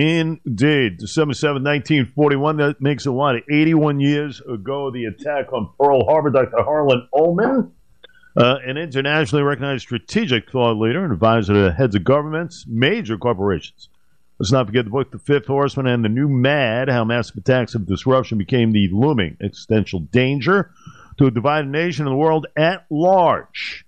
[0.00, 0.96] Indeed.
[0.96, 2.56] December 7, 1941.
[2.56, 6.30] That makes lot of 81 years ago, the attack on Pearl Harbor.
[6.30, 6.62] Dr.
[6.62, 7.70] Harlan Ullman,
[8.34, 13.90] uh, an internationally recognized strategic thought leader and advisor to heads of governments, major corporations.
[14.38, 17.74] Let's not forget the book, The Fifth Horseman and the New Mad, how massive attacks
[17.74, 20.70] of disruption became the looming existential danger
[21.18, 23.84] to a divided nation and the world at large.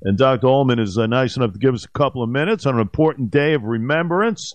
[0.00, 0.46] And Dr.
[0.46, 3.30] Ullman is uh, nice enough to give us a couple of minutes on an important
[3.30, 4.54] day of remembrance.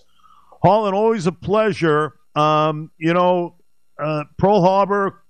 [0.66, 2.14] Harlan, always a pleasure.
[2.34, 3.56] Um, you know,
[4.02, 5.22] uh, Pearl Harbor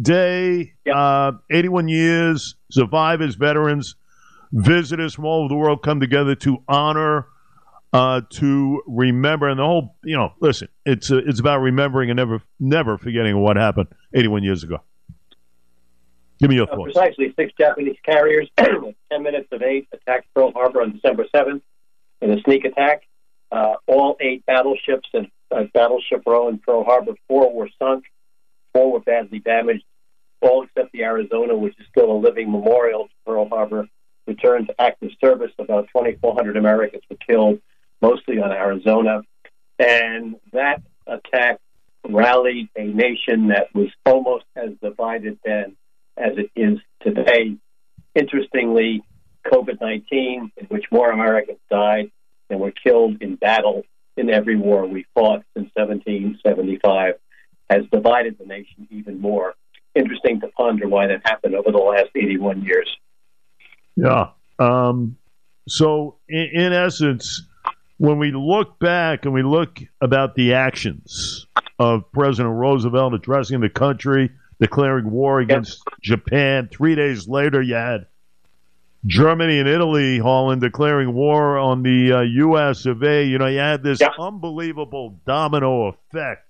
[0.00, 0.94] Day, Yep.
[0.94, 3.96] uh, 81 years, survivors, veterans,
[4.52, 7.26] visitors from all over the world come together to honor,
[7.92, 12.16] uh, to remember, and the whole, you know, listen, it's uh, it's about remembering and
[12.16, 14.78] never never forgetting what happened 81 years ago.
[16.38, 16.92] Give me your Uh, thoughts.
[16.94, 21.60] precisely, six Japanese carriers, 10 minutes of eight, attacked Pearl Harbor on December 7th
[22.22, 23.02] in a sneak attack.
[23.52, 28.04] Uh, all eight battleships and uh, Battleship Row in Pearl Harbor, four were sunk,
[28.72, 29.84] four were badly damaged.
[30.40, 33.86] All except the Arizona, which is still a living memorial to Pearl Harbor,
[34.26, 35.52] returned to active service.
[35.58, 37.60] About 2,400 Americans were killed,
[38.00, 39.22] mostly on Arizona.
[39.78, 41.60] And that attack
[42.08, 45.76] rallied a nation that was almost as divided then
[46.16, 47.56] as it is today.
[48.14, 49.02] Interestingly,
[49.46, 52.10] COVID 19, in which more Americans died
[52.52, 53.84] than were killed in battle
[54.16, 57.14] in every war we fought since 1775,
[57.70, 59.54] has divided the nation even more.
[59.94, 62.94] Interesting to ponder why that happened over the last 81 years.
[63.96, 64.28] Yeah.
[64.58, 65.16] Um,
[65.66, 67.42] so, in, in essence,
[67.98, 71.46] when we look back and we look about the actions
[71.78, 78.06] of President Roosevelt addressing the country, declaring war against Japan, three days later, you had
[79.06, 82.86] Germany and Italy, Holland, declaring war on the uh, U.S.
[82.86, 83.24] of A.
[83.24, 84.08] You know, you had this Yeah.
[84.18, 86.48] unbelievable domino effect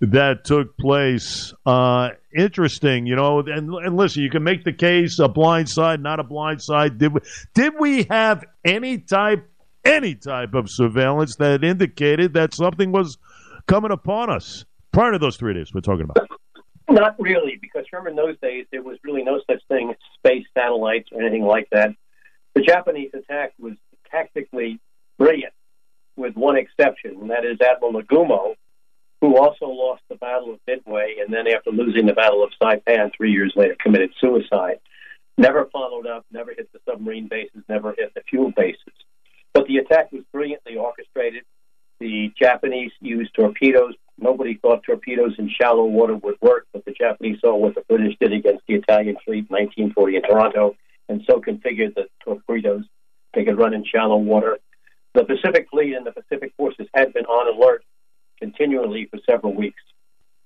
[0.00, 1.52] that took place.
[1.66, 3.40] Uh, interesting, you know.
[3.40, 6.98] And, and listen, you can make the case a blind side, not a blind side.
[6.98, 7.20] Did we,
[7.54, 9.48] did we have any type
[9.84, 13.18] any type of surveillance that indicated that something was
[13.66, 16.28] coming upon us prior to those three days we're talking about?
[16.90, 20.46] Not really, because remember in those days there was really no such thing as space
[20.56, 21.94] satellites or anything like that.
[22.54, 23.74] The Japanese attack was
[24.10, 24.78] tactically
[25.18, 25.54] brilliant,
[26.16, 28.54] with one exception, and that is Admiral Nagumo,
[29.20, 33.12] who also lost the Battle of Midway, and then after losing the Battle of Saipan
[33.16, 34.80] three years later committed suicide.
[35.38, 38.92] Never followed up, never hit the submarine bases, never hit the fuel bases.
[39.54, 41.44] But the attack was brilliantly orchestrated.
[42.00, 43.94] The Japanese used torpedoes.
[44.18, 48.32] Nobody thought torpedoes in shallow water would work, the Japanese saw what the British did
[48.32, 50.76] against the Italian fleet in 1940 in Taranto,
[51.08, 52.84] and so configured the torpedoes
[53.34, 54.58] they could run in shallow water.
[55.14, 57.84] The Pacific Fleet and the Pacific forces had been on alert
[58.38, 59.80] continually for several weeks.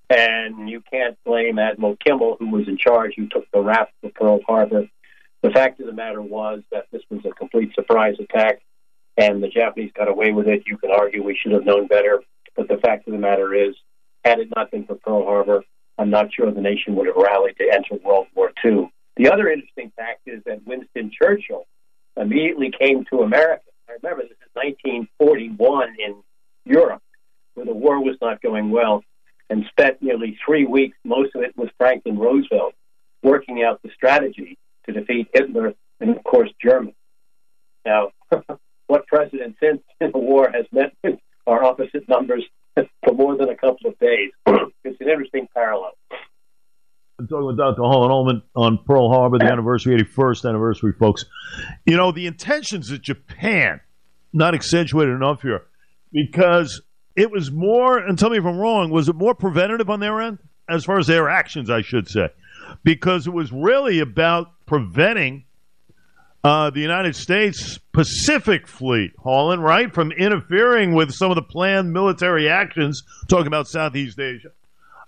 [0.09, 4.11] And you can't blame Admiral Kimmel, who was in charge, who took the raft for
[4.11, 4.89] Pearl Harbor.
[5.43, 8.61] The fact of the matter was that this was a complete surprise attack,
[9.17, 10.63] and the Japanese got away with it.
[10.67, 12.23] You can argue we should have known better,
[12.55, 13.75] but the fact of the matter is,
[14.25, 15.65] had it not been for Pearl Harbor,
[15.99, 18.91] I'm not sure the nation would have rallied to enter World War II.
[19.17, 21.67] The other interesting fact is that Winston Churchill
[22.17, 23.62] immediately came to America.
[23.89, 26.17] I remember this is 1941 in
[26.65, 27.03] Europe,
[27.55, 29.03] where the war was not going well,
[29.49, 32.75] and spent nearly three weeks, most of it with Franklin Roosevelt,
[33.23, 36.95] working out the strategy to defeat Hitler and, of course, Germany.
[37.84, 38.11] Now,
[38.87, 40.95] what president since in the war has met
[41.47, 42.45] our opposite numbers
[43.04, 44.31] for more than a couple of days?
[44.47, 45.92] it's an interesting parallel.
[47.19, 47.82] I'm talking with Dr.
[47.82, 51.25] Harlan Ullman on Pearl Harbor, the anniversary, 81st anniversary, folks.
[51.86, 53.81] You know, the intentions of Japan,
[54.32, 55.62] not accentuated enough here,
[56.12, 56.82] because
[57.15, 60.20] it was more, and tell me if I'm wrong, was it more preventative on their
[60.20, 60.38] end?
[60.69, 62.28] As far as their actions, I should say.
[62.82, 65.46] Because it was really about preventing
[66.44, 71.92] uh, the United States Pacific Fleet, Harlan, right, from interfering with some of the planned
[71.92, 74.50] military actions, talking about Southeast Asia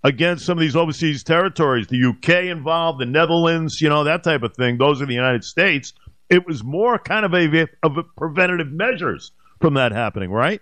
[0.05, 4.43] against some of these overseas territories, the UK involved, the Netherlands, you know, that type
[4.43, 4.79] of thing.
[4.79, 5.93] Those are the United States.
[6.31, 10.61] It was more kind of a of a preventative measures from that happening, right?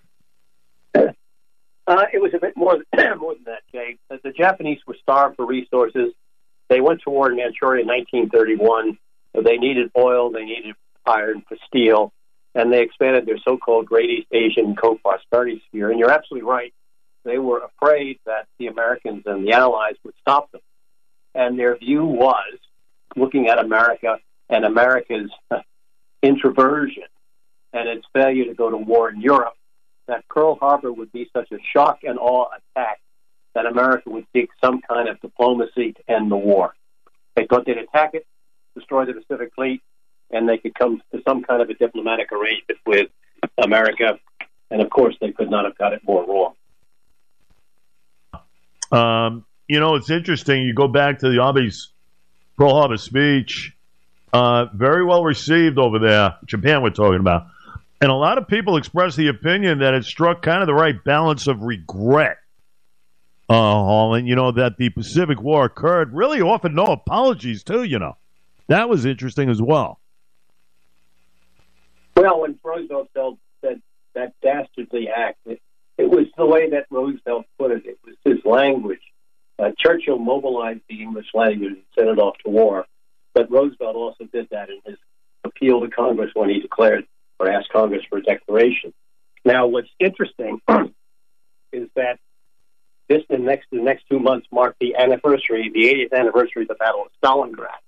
[0.95, 3.99] Uh, it was a bit more than, more than that, Jay.
[4.11, 6.13] The, the Japanese were starved for resources.
[6.69, 8.99] They went to war in Manchuria in 1931.
[9.43, 10.75] They needed oil, they needed
[11.05, 12.13] iron for steel,
[12.55, 15.91] and they expanded their so-called Great East Asian co-prosperity sphere.
[15.91, 16.73] And you're absolutely right.
[17.25, 20.61] They were afraid that the Americans and the Allies would stop them.
[21.35, 22.59] And their view was,
[23.15, 24.19] looking at America
[24.49, 25.61] and America's uh,
[26.23, 27.05] introversion
[27.73, 29.55] and its failure to go to war in Europe,
[30.07, 33.01] that Pearl Harbor would be such a shock and awe attack
[33.55, 36.75] that America would seek some kind of diplomacy to end the war.
[37.35, 38.27] They thought they'd attack it,
[38.77, 39.83] destroy the Pacific Fleet,
[40.31, 43.09] and they could come to some kind of a diplomatic arrangement with
[43.59, 44.19] America.
[44.71, 46.55] And of course, they could not have got it more wrong.
[48.93, 50.63] Um, you know, it's interesting.
[50.63, 51.91] You go back to the Abe's
[52.57, 53.73] Pearl Harbor speech.
[54.33, 56.83] Uh, very well received over there, Japan.
[56.83, 57.47] We're talking about,
[58.01, 61.03] and a lot of people express the opinion that it struck kind of the right
[61.05, 62.39] balance of regret.
[63.49, 66.13] Uh, Harlan, you know that the Pacific War occurred.
[66.13, 67.85] Really, often no apologies too.
[67.85, 68.17] You know,
[68.69, 70.01] that was interesting as well.
[72.17, 73.09] Well, when Roosevelt
[73.61, 73.83] said
[74.15, 75.61] that dastardly act, it,
[75.99, 77.85] it was the way that Roosevelt put it.
[77.85, 79.01] It was his language.
[79.59, 82.87] Uh, Churchill mobilized the English language and sent it off to war,
[83.35, 84.99] but Roosevelt also did that in his
[85.45, 87.07] appeal to Congress when he declared
[87.39, 88.93] or asked Congress for a declaration.
[89.45, 90.61] Now, what's interesting
[91.73, 92.19] is that
[93.09, 96.75] this the next the next two months mark the anniversary, the 80th anniversary of the
[96.75, 97.79] Battle of Stalingrad.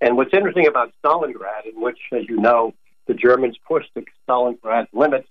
[0.00, 2.74] And what's interesting about Stalingrad, in which, as you know,
[3.06, 5.28] the Germans pushed the Stalingrad limits,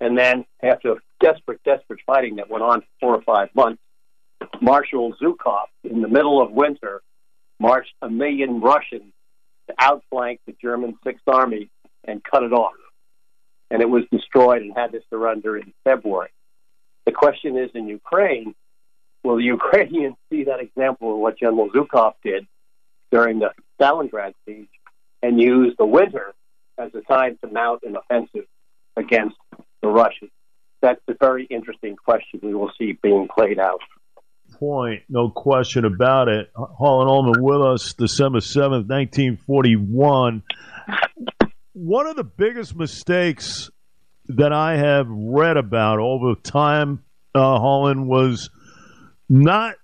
[0.00, 3.82] and then after desperate, desperate fighting that went on for four or five months,
[4.60, 7.02] Marshal Zhukov, in the middle of winter,
[7.58, 9.12] marched a million Russians
[9.68, 11.68] to outflank the German Sixth Army
[12.04, 12.72] and cut it off.
[13.70, 16.30] And it was destroyed and had to surrender in February.
[17.04, 18.54] The question is in Ukraine,
[19.22, 22.46] will the Ukrainians see that example of what General Zhukov did
[23.12, 23.50] during the
[23.80, 24.68] Stalingrad siege
[25.22, 26.32] and use the winter
[26.78, 28.46] as a time to mount an offensive
[28.96, 29.36] against
[29.82, 30.30] the Russians?
[30.82, 33.80] That's a very interesting question we will see being played out.
[34.58, 36.50] Point, no question about it.
[36.54, 40.42] Harlan Ullman with us, December 7th, 1941.
[41.72, 43.70] One of the biggest mistakes
[44.26, 47.04] that I have read about over time,
[47.34, 48.50] uh, Harlan, was
[49.28, 49.76] not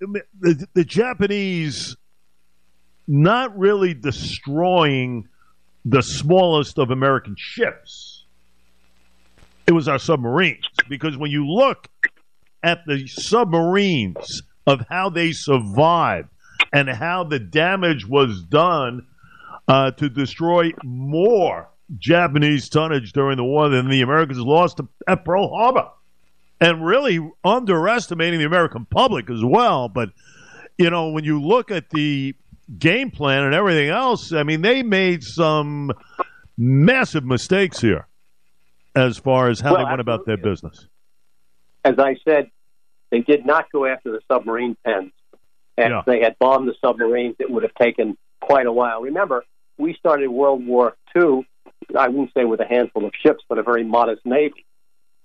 [0.00, 1.96] the, the Japanese
[3.06, 5.28] not really destroying
[5.84, 8.24] the smallest of American ships.
[9.66, 10.68] It was our submarines.
[10.88, 11.88] Because when you look
[12.62, 16.28] at the submarines of how they survived
[16.72, 19.06] and how the damage was done
[19.68, 21.68] uh, to destroy more
[21.98, 25.88] Japanese tonnage during the war than the Americans lost at Pearl Harbor.
[26.60, 29.88] And really underestimating the American public as well.
[29.88, 30.10] But,
[30.78, 32.34] you know, when you look at the
[32.78, 35.92] game plan and everything else, I mean, they made some
[36.56, 38.06] massive mistakes here
[38.94, 40.86] as far as how well, they went about their business.
[41.84, 42.50] As I said,
[43.10, 45.12] they did not go after the submarine pens.
[45.78, 46.00] And yeah.
[46.00, 49.02] if they had bombed the submarines, it would have taken quite a while.
[49.02, 49.44] Remember,
[49.78, 51.46] we started World War II,
[51.96, 54.64] I wouldn't say with a handful of ships, but a very modest navy.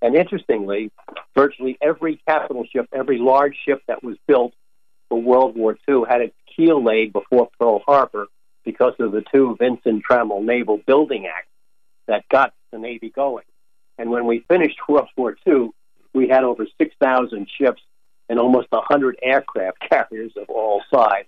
[0.01, 0.91] And interestingly,
[1.35, 4.53] virtually every capital ship, every large ship that was built
[5.11, 8.27] for World War II had its keel laid before Pearl Harbor
[8.63, 11.49] because of the two Vinson Trammell Naval Building Acts
[12.07, 13.43] that got the Navy going.
[13.97, 15.71] And when we finished World War II,
[16.13, 17.81] we had over 6,000 ships
[18.29, 21.27] and almost 100 aircraft carriers of all sizes.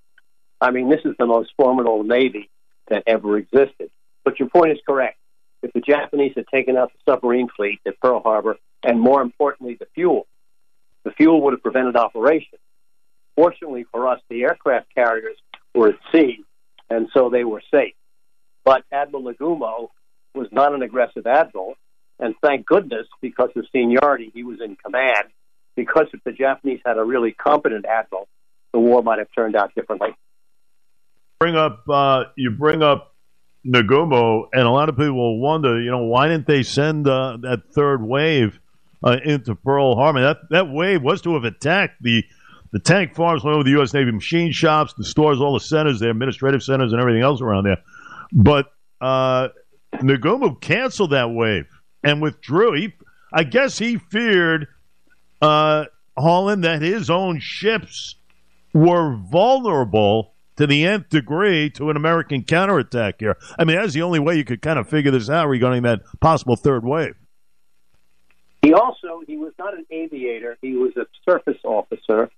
[0.61, 2.49] I mean, this is the most formidable Navy
[2.87, 3.91] that ever existed.
[4.23, 5.17] But your point is correct.
[5.61, 9.75] If the Japanese had taken out the submarine fleet at Pearl Harbor, and more importantly,
[9.77, 10.25] the fuel,
[11.03, 12.61] the fuel would have prevented operations.
[13.35, 15.37] Fortunately for us, the aircraft carriers
[15.73, 16.43] were at sea,
[16.89, 17.95] and so they were safe.
[18.63, 19.89] But Admiral Nagumo
[20.35, 21.75] was not an aggressive admiral,
[22.19, 25.29] and thank goodness, because of seniority, he was in command.
[25.75, 28.27] Because if the Japanese had a really competent admiral,
[28.71, 30.09] the war might have turned out differently.
[31.39, 33.15] Bring up, uh, you bring up
[33.65, 37.73] Nagumo, and a lot of people wonder, you know, why didn't they send uh, that
[37.73, 38.59] third wave
[39.03, 40.21] uh, into Pearl Harbor?
[40.21, 42.23] That that wave was to have attacked the
[42.73, 43.93] the tank farms went over the U.S.
[43.93, 47.65] Navy machine shops, the stores, all the centers, the administrative centers, and everything else around
[47.65, 47.77] there.
[48.33, 49.49] But uh,
[49.93, 51.67] Nagumo canceled that wave
[52.03, 52.73] and withdrew.
[52.73, 52.93] He,
[53.31, 54.67] I guess, he feared
[55.39, 55.85] uh,
[56.17, 58.15] Harlan that his own ships
[58.73, 63.37] were vulnerable to the nth degree to an American counterattack here.
[63.59, 66.01] I mean, that's the only way you could kind of figure this out regarding that
[66.21, 67.13] possible third wave.
[68.63, 72.31] He also he was not an aviator; he was a surface officer,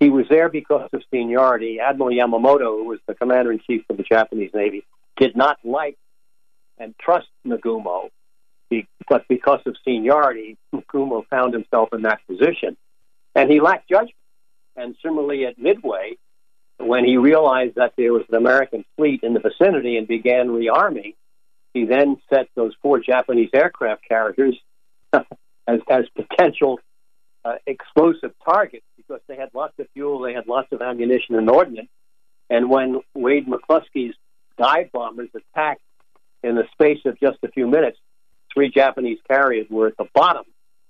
[0.00, 1.78] he was there because of seniority.
[1.78, 4.84] Admiral Yamamoto, who was the commander in chief of the Japanese Navy,
[5.18, 5.98] did not like
[6.78, 8.08] and trust Nagumo,
[9.08, 12.78] but because of seniority, Nagumo found himself in that position.
[13.34, 14.14] And he lacked judgment.
[14.76, 16.16] And similarly at Midway,
[16.78, 21.14] when he realized that there was an American fleet in the vicinity and began rearming,
[21.74, 24.56] he then set those four Japanese aircraft carriers
[25.12, 26.80] as, as potential
[27.44, 31.48] uh, explosive targets because they had lots of fuel, they had lots of ammunition and
[31.48, 31.88] ordnance.
[32.48, 34.14] And when Wade McClusky's
[34.58, 35.82] dive bombers attacked
[36.42, 37.98] in the space of just a few minutes,
[38.52, 40.44] three Japanese carriers were at the bottom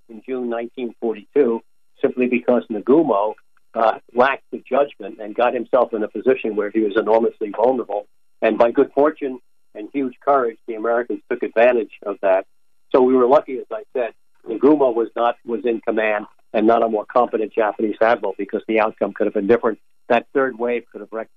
[0.09, 1.61] in June 1942
[2.01, 3.35] simply because Nagumo
[3.73, 8.07] uh, lacked the judgment and got himself in a position where he was enormously vulnerable.
[8.41, 9.39] And by good fortune
[9.75, 12.45] and huge courage, the Americans took advantage of that.
[12.93, 14.13] So we were lucky, as I said,
[14.47, 18.79] Nagumo was not was in command and not a more competent Japanese admiral because the
[18.79, 19.79] outcome could have been different.
[20.09, 21.27] That third wave could have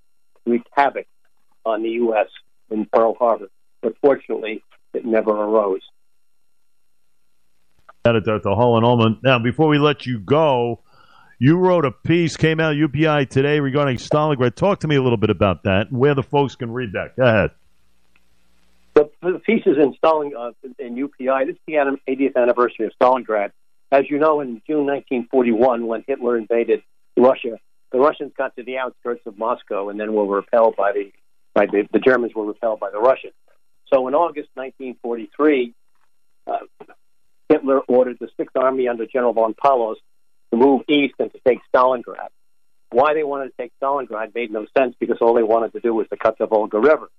[0.45, 1.07] wreaked havoc
[1.65, 2.27] on the U.S.
[2.69, 3.47] in Pearl Harbor,
[3.81, 5.81] but fortunately, it never arose.
[8.05, 9.19] Editor the Harlan Ullman.
[9.23, 10.81] Now, before we let you go,
[11.39, 14.55] you wrote a piece, came out UPI today regarding Stalingrad.
[14.55, 17.15] Talk to me a little bit about that and where the folks can read that.
[17.17, 17.51] Go ahead.
[18.95, 21.47] The, the pieces in Stalin uh, in UPI.
[21.47, 21.73] This is the
[22.07, 23.51] 80th anniversary of Stalingrad.
[23.91, 26.81] As you know, in June 1941, when Hitler invaded
[27.17, 27.59] Russia,
[27.91, 31.11] the Russians got to the outskirts of Moscow and then were repelled by the
[31.53, 33.33] by the, the Germans were repelled by the Russians.
[33.93, 35.73] So in August 1943,
[36.47, 36.57] uh,
[37.47, 39.99] Hitler ordered the Sixth Army under General von Paulus
[40.51, 42.29] to move east and to take Stalingrad.
[42.91, 45.93] Why they wanted to take Stalingrad made no sense because all they wanted to do
[45.93, 47.09] was to cut the Volga River.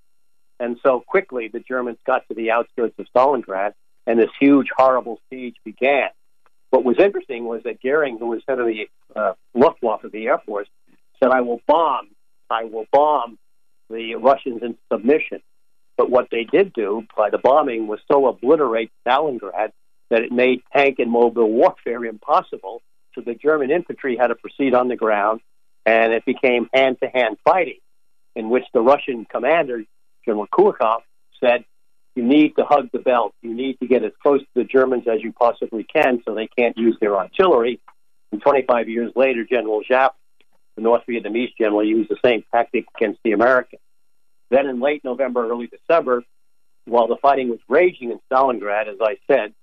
[0.58, 3.72] And so quickly the Germans got to the outskirts of Stalingrad
[4.06, 6.08] and this huge, horrible siege began.
[6.70, 10.26] What was interesting was that Goering, who was head of the uh, Luftwaffe of the
[10.26, 10.68] Air Force,
[11.22, 12.08] said, I will bomb,
[12.50, 13.38] I will bomb
[13.90, 15.42] the Russians into submission.
[15.96, 19.72] But what they did do by the bombing was so obliterate Stalingrad
[20.10, 22.82] that it made tank and mobile warfare impossible
[23.16, 25.40] so the German infantry had to proceed on the ground,
[25.84, 27.78] and it became hand to hand fighting,
[28.34, 29.84] in which the Russian commander,
[30.26, 31.00] General Kulikov,
[31.40, 31.64] said,
[32.14, 33.34] You need to hug the belt.
[33.42, 36.48] You need to get as close to the Germans as you possibly can so they
[36.48, 37.80] can't use their artillery.
[38.32, 40.10] And 25 years later, General Giap,
[40.74, 43.80] the North Vietnamese general, used the same tactic against the Americans.
[44.50, 46.22] Then in late November, early December,
[46.84, 49.54] while the fighting was raging in Stalingrad, as I said,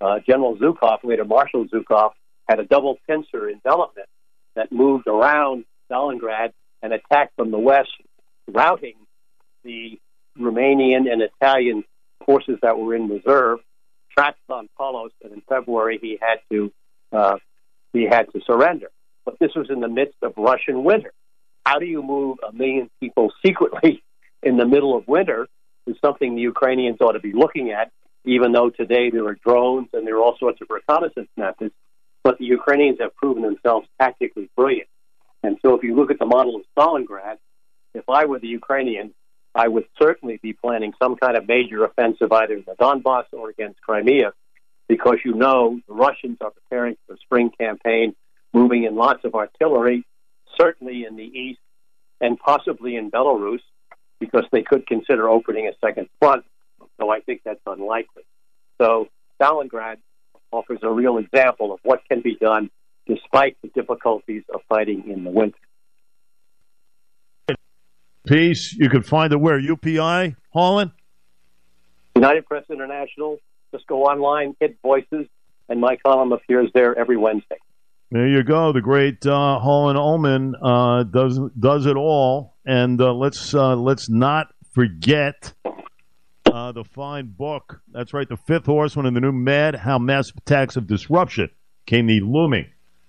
[0.00, 2.12] uh, General Zhukov, later Marshal Zhukov,
[2.48, 4.08] had a double pincer envelopment
[4.56, 6.52] that moved around Stalingrad
[6.82, 7.90] and attacked from the west,
[8.48, 8.94] routing
[9.64, 10.00] the
[10.38, 11.84] Romanian and Italian
[12.24, 13.60] forces that were in reserve.
[14.10, 16.72] Tracked von Paulus, and in February he had to
[17.12, 17.36] uh,
[17.92, 18.88] he had to surrender.
[19.24, 21.12] But this was in the midst of Russian winter.
[21.64, 24.02] How do you move a million people secretly
[24.42, 25.48] in the middle of winter?
[25.86, 27.90] Is something the Ukrainians ought to be looking at.
[28.24, 31.74] Even though today there are drones and there are all sorts of reconnaissance methods,
[32.22, 34.88] but the Ukrainians have proven themselves tactically brilliant.
[35.42, 37.38] And so if you look at the model of Stalingrad,
[37.94, 39.12] if I were the Ukrainians,
[39.54, 43.50] I would certainly be planning some kind of major offensive either in the Donbass or
[43.50, 44.32] against Crimea,
[44.88, 48.14] because you know the Russians are preparing for a spring campaign,
[48.52, 50.04] moving in lots of artillery,
[50.60, 51.60] certainly in the east
[52.20, 53.60] and possibly in Belarus,
[54.20, 56.44] because they could consider opening a second front,
[56.98, 58.22] though I think that's unlikely.
[58.80, 59.08] So
[59.40, 59.96] Stalingrad
[60.52, 62.70] offers a real example of what can be done
[63.06, 65.58] despite the difficulties of fighting in the winter.
[68.26, 68.72] Peace.
[68.72, 69.60] You can find it where?
[69.60, 70.92] UPI, Harlan?
[72.14, 73.38] United Press International.
[73.72, 75.26] Just go online, hit voices,
[75.68, 77.56] and my column appears there every Wednesday.
[78.10, 78.72] There you go.
[78.72, 84.10] The great uh, Harlan Ullman uh, does does it all, and uh, let's uh, let's
[84.10, 85.54] not forget
[86.52, 87.80] uh, the fine book.
[87.90, 91.48] That's right, the fifth horseman in the new Mad: How Massive Attacks of Disruption
[91.86, 92.66] came the looming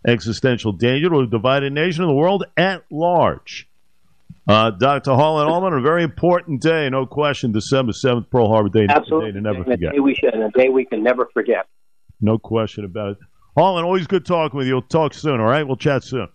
[0.08, 3.67] existential danger to a divided nation and the world at large.
[4.48, 5.13] Uh, Dr.
[5.13, 7.53] Harlan Ullman, a very important day, no question.
[7.53, 9.32] December seventh, Pearl Harbor Day, Absolutely.
[9.32, 9.89] day to never forget.
[9.89, 11.65] A day, we should, a day we can never forget.
[12.20, 13.18] No question about it.
[13.58, 14.74] Harlan, always good talking with you.
[14.74, 15.65] We'll talk soon, all right?
[15.65, 16.27] We'll chat soon.